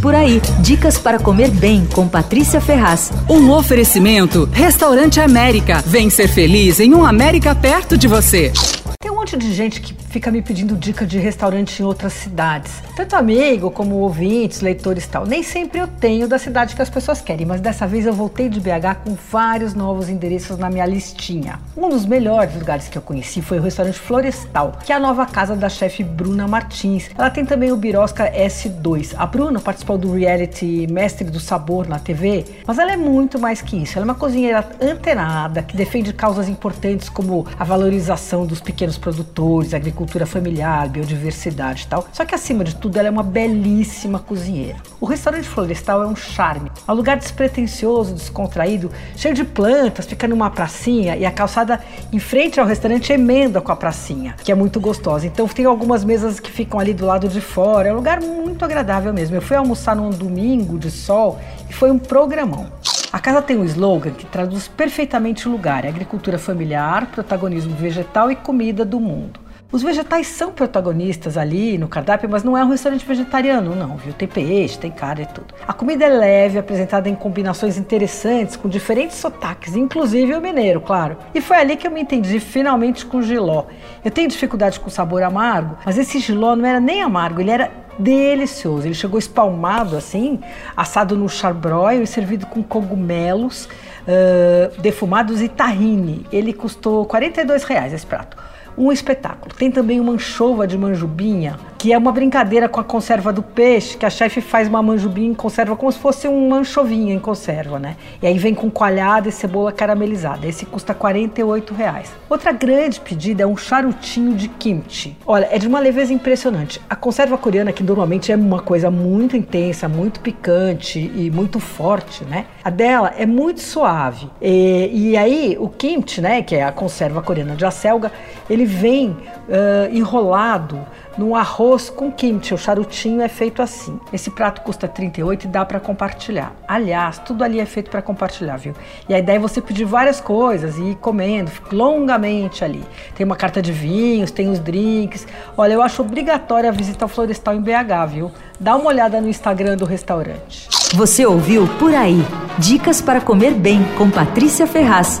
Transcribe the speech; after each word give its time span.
Por 0.00 0.14
aí, 0.14 0.40
dicas 0.60 0.96
para 0.96 1.18
comer 1.18 1.50
bem 1.50 1.84
com 1.84 2.08
Patrícia 2.08 2.58
Ferraz. 2.58 3.12
Um 3.28 3.50
oferecimento: 3.50 4.48
Restaurante 4.50 5.20
América. 5.20 5.82
Vem 5.86 6.08
ser 6.08 6.28
feliz 6.28 6.80
em 6.80 6.94
um 6.94 7.04
América 7.04 7.54
perto 7.54 7.98
de 7.98 8.08
você. 8.08 8.50
Tem 8.98 9.12
um 9.12 9.16
monte 9.16 9.36
de 9.36 9.52
gente 9.52 9.80
que 9.80 9.99
fica 10.10 10.30
me 10.30 10.42
pedindo 10.42 10.76
dica 10.76 11.06
de 11.06 11.18
restaurante 11.18 11.80
em 11.80 11.84
outras 11.84 12.12
cidades. 12.12 12.82
Tanto 12.96 13.14
amigo 13.14 13.70
como 13.70 13.94
ouvintes, 13.96 14.60
leitores 14.60 15.04
e 15.04 15.08
tal. 15.08 15.24
Nem 15.24 15.42
sempre 15.42 15.78
eu 15.78 15.86
tenho 15.86 16.26
da 16.26 16.36
cidade 16.36 16.74
que 16.74 16.82
as 16.82 16.90
pessoas 16.90 17.20
querem, 17.20 17.46
mas 17.46 17.60
dessa 17.60 17.86
vez 17.86 18.04
eu 18.04 18.12
voltei 18.12 18.48
de 18.48 18.58
BH 18.60 19.04
com 19.04 19.16
vários 19.30 19.72
novos 19.72 20.08
endereços 20.08 20.58
na 20.58 20.68
minha 20.68 20.84
listinha. 20.84 21.60
Um 21.76 21.88
dos 21.88 22.04
melhores 22.04 22.54
lugares 22.56 22.88
que 22.88 22.98
eu 22.98 23.02
conheci 23.02 23.40
foi 23.40 23.60
o 23.60 23.62
restaurante 23.62 23.98
Florestal, 23.98 24.72
que 24.84 24.92
é 24.92 24.96
a 24.96 25.00
nova 25.00 25.24
casa 25.26 25.54
da 25.54 25.68
chefe 25.68 26.02
Bruna 26.02 26.48
Martins. 26.48 27.08
Ela 27.16 27.30
tem 27.30 27.44
também 27.44 27.70
o 27.70 27.76
Birosca 27.76 28.30
S2. 28.32 29.14
A 29.16 29.26
Bruna 29.26 29.60
participou 29.60 29.96
do 29.96 30.12
reality 30.12 30.88
Mestre 30.90 31.30
do 31.30 31.38
Sabor 31.38 31.86
na 31.88 32.00
TV, 32.00 32.44
mas 32.66 32.78
ela 32.78 32.92
é 32.92 32.96
muito 32.96 33.38
mais 33.38 33.62
que 33.62 33.76
isso. 33.76 33.96
Ela 33.96 34.04
é 34.04 34.08
uma 34.08 34.14
cozinheira 34.16 34.68
antenada 34.82 35.62
que 35.62 35.76
defende 35.76 36.12
causas 36.12 36.48
importantes 36.48 37.08
como 37.08 37.46
a 37.56 37.62
valorização 37.62 38.44
dos 38.44 38.60
pequenos 38.60 38.98
produtores, 38.98 39.72
agricultura 40.00 40.24
familiar, 40.24 40.88
biodiversidade 40.88 41.84
e 41.84 41.86
tal. 41.86 42.08
Só 42.12 42.24
que 42.24 42.34
acima 42.34 42.64
de 42.64 42.74
tudo, 42.74 42.98
ela 42.98 43.08
é 43.08 43.10
uma 43.10 43.22
belíssima 43.22 44.18
cozinheira. 44.18 44.78
O 44.98 45.04
restaurante 45.04 45.46
florestal 45.46 46.02
é 46.02 46.06
um 46.06 46.16
charme. 46.16 46.72
É 46.88 46.92
um 46.92 46.94
lugar 46.94 47.18
despretensioso, 47.18 48.14
descontraído, 48.14 48.90
cheio 49.14 49.34
de 49.34 49.44
plantas, 49.44 50.06
fica 50.06 50.26
numa 50.26 50.50
pracinha 50.50 51.16
e 51.16 51.26
a 51.26 51.30
calçada 51.30 51.80
em 52.12 52.18
frente 52.18 52.58
ao 52.58 52.66
restaurante 52.66 53.12
emenda 53.12 53.60
com 53.60 53.70
a 53.70 53.76
pracinha, 53.76 54.34
que 54.42 54.50
é 54.50 54.54
muito 54.54 54.80
gostosa. 54.80 55.26
Então 55.26 55.46
tem 55.46 55.66
algumas 55.66 56.02
mesas 56.02 56.40
que 56.40 56.50
ficam 56.50 56.80
ali 56.80 56.94
do 56.94 57.04
lado 57.04 57.28
de 57.28 57.40
fora. 57.40 57.88
É 57.88 57.92
um 57.92 57.96
lugar 57.96 58.20
muito 58.20 58.64
agradável 58.64 59.12
mesmo. 59.12 59.36
Eu 59.36 59.42
fui 59.42 59.56
almoçar 59.56 59.94
num 59.94 60.10
domingo 60.10 60.78
de 60.78 60.90
sol 60.90 61.38
e 61.68 61.72
foi 61.72 61.90
um 61.90 61.98
programão. 61.98 62.68
A 63.12 63.18
casa 63.18 63.42
tem 63.42 63.58
um 63.58 63.64
slogan 63.64 64.12
que 64.12 64.24
traduz 64.24 64.66
perfeitamente 64.66 65.46
o 65.46 65.52
lugar: 65.52 65.84
é 65.84 65.88
agricultura 65.88 66.38
familiar, 66.38 67.06
protagonismo 67.08 67.74
vegetal 67.74 68.30
e 68.30 68.36
comida 68.36 68.84
do 68.84 68.98
mundo. 68.98 69.49
Os 69.72 69.84
vegetais 69.84 70.26
são 70.26 70.50
protagonistas 70.50 71.36
ali 71.36 71.78
no 71.78 71.86
cardápio, 71.86 72.28
mas 72.28 72.42
não 72.42 72.58
é 72.58 72.64
um 72.64 72.70
restaurante 72.70 73.06
vegetariano, 73.06 73.76
não, 73.76 73.96
viu? 73.96 74.12
Tem 74.12 74.26
peixe, 74.26 74.76
tem 74.76 74.90
carne 74.90 75.22
e 75.22 75.26
tudo. 75.26 75.54
A 75.66 75.72
comida 75.72 76.06
é 76.06 76.08
leve, 76.08 76.58
apresentada 76.58 77.08
em 77.08 77.14
combinações 77.14 77.78
interessantes, 77.78 78.56
com 78.56 78.68
diferentes 78.68 79.18
sotaques, 79.18 79.76
inclusive 79.76 80.34
o 80.34 80.40
mineiro, 80.40 80.80
claro. 80.80 81.16
E 81.32 81.40
foi 81.40 81.56
ali 81.56 81.76
que 81.76 81.86
eu 81.86 81.90
me 81.92 82.00
entendi 82.00 82.40
finalmente 82.40 83.06
com 83.06 83.18
o 83.18 83.22
giló. 83.22 83.66
Eu 84.04 84.10
tenho 84.10 84.28
dificuldade 84.28 84.80
com 84.80 84.90
sabor 84.90 85.22
amargo, 85.22 85.78
mas 85.86 85.96
esse 85.96 86.18
giló 86.18 86.56
não 86.56 86.66
era 86.66 86.80
nem 86.80 87.00
amargo, 87.00 87.40
ele 87.40 87.52
era 87.52 87.70
delicioso. 87.96 88.88
Ele 88.88 88.94
chegou 88.94 89.20
espalmado 89.20 89.96
assim, 89.96 90.40
assado 90.76 91.16
no 91.16 91.28
charbroil 91.28 92.02
e 92.02 92.08
servido 92.08 92.44
com 92.44 92.60
cogumelos 92.60 93.66
uh, 93.66 94.80
defumados 94.80 95.40
e 95.40 95.48
tahine. 95.48 96.26
Ele 96.32 96.52
custou 96.52 97.06
42 97.06 97.62
reais 97.62 97.92
esse 97.92 98.04
prato 98.04 98.50
um 98.76 98.90
espetáculo. 98.92 99.54
Tem 99.54 99.70
também 99.70 100.00
uma 100.00 100.12
anchova 100.12 100.66
de 100.66 100.76
manjubinha, 100.76 101.58
que 101.80 101.94
é 101.94 101.96
uma 101.96 102.12
brincadeira 102.12 102.68
com 102.68 102.78
a 102.78 102.84
conserva 102.84 103.32
do 103.32 103.42
peixe, 103.42 103.96
que 103.96 104.04
a 104.04 104.10
chefe 104.10 104.42
faz 104.42 104.68
uma 104.68 104.82
manjubinha 104.82 105.30
em 105.30 105.34
conserva 105.34 105.74
como 105.74 105.90
se 105.90 105.98
fosse 105.98 106.28
uma 106.28 106.58
anchovinha 106.58 107.14
em 107.14 107.18
conserva, 107.18 107.78
né? 107.78 107.96
E 108.22 108.26
aí 108.26 108.36
vem 108.36 108.54
com 108.54 108.70
coalhada 108.70 109.30
e 109.30 109.32
cebola 109.32 109.72
caramelizada. 109.72 110.46
Esse 110.46 110.66
custa 110.66 110.92
48 110.92 111.72
reais. 111.72 112.12
Outra 112.28 112.52
grande 112.52 113.00
pedida 113.00 113.44
é 113.44 113.46
um 113.46 113.56
charutinho 113.56 114.34
de 114.34 114.46
kimchi. 114.46 115.16
Olha, 115.26 115.48
é 115.50 115.58
de 115.58 115.66
uma 115.66 115.80
leveza 115.80 116.12
impressionante. 116.12 116.78
A 116.86 116.94
conserva 116.94 117.38
coreana, 117.38 117.72
que 117.72 117.82
normalmente 117.82 118.30
é 118.30 118.36
uma 118.36 118.60
coisa 118.60 118.90
muito 118.90 119.34
intensa, 119.34 119.88
muito 119.88 120.20
picante 120.20 121.10
e 121.14 121.30
muito 121.30 121.58
forte, 121.58 122.24
né? 122.26 122.44
A 122.62 122.68
dela 122.68 123.14
é 123.16 123.24
muito 123.24 123.62
suave. 123.62 124.28
E, 124.38 124.90
e 124.92 125.16
aí, 125.16 125.56
o 125.58 125.70
kimchi, 125.70 126.20
né, 126.20 126.42
que 126.42 126.56
é 126.56 126.62
a 126.62 126.72
conserva 126.72 127.22
coreana 127.22 127.56
de 127.56 127.64
acelga, 127.64 128.12
ele 128.50 128.66
vem 128.66 129.08
uh, 129.08 129.90
enrolado 129.90 130.78
num 131.20 131.36
arroz 131.36 131.90
com 131.90 132.10
kimchi. 132.10 132.54
O 132.54 132.58
charutinho 132.58 133.20
é 133.20 133.28
feito 133.28 133.60
assim. 133.60 134.00
Esse 134.10 134.30
prato 134.30 134.62
custa 134.62 134.88
38 134.88 135.44
e 135.44 135.48
dá 135.48 135.66
para 135.66 135.78
compartilhar. 135.78 136.54
Aliás, 136.66 137.18
tudo 137.18 137.44
ali 137.44 137.60
é 137.60 137.66
feito 137.66 137.90
para 137.90 138.00
compartilhar, 138.00 138.56
viu? 138.56 138.72
E 139.06 139.12
a 139.12 139.18
ideia 139.18 139.36
é 139.36 139.38
você 139.38 139.60
pedir 139.60 139.84
várias 139.84 140.18
coisas 140.18 140.78
e 140.78 140.82
ir 140.82 140.94
comendo 140.96 141.50
longamente 141.70 142.64
ali. 142.64 142.82
Tem 143.14 143.26
uma 143.26 143.36
carta 143.36 143.60
de 143.60 143.70
vinhos, 143.70 144.30
tem 144.30 144.48
os 144.48 144.58
drinks. 144.58 145.26
Olha, 145.58 145.74
eu 145.74 145.82
acho 145.82 146.00
obrigatória 146.00 146.70
a 146.70 146.72
visita 146.72 147.04
ao 147.04 147.08
Florestal 147.08 147.54
em 147.54 147.60
BH, 147.60 148.06
viu? 148.08 148.32
Dá 148.58 148.74
uma 148.74 148.88
olhada 148.88 149.20
no 149.20 149.28
Instagram 149.28 149.76
do 149.76 149.84
restaurante. 149.84 150.68
Você 150.94 151.26
ouviu 151.26 151.68
Por 151.78 151.94
Aí. 151.94 152.24
Dicas 152.58 153.02
para 153.02 153.20
comer 153.20 153.52
bem 153.52 153.80
com 153.98 154.10
Patrícia 154.10 154.66
Ferraz. 154.66 155.20